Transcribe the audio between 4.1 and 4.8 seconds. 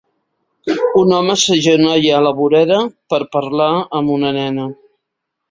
una nena.